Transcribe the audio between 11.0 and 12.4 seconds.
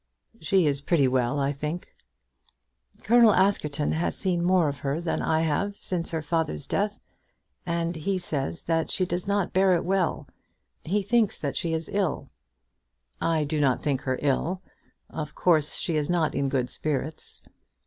thinks that she is ill."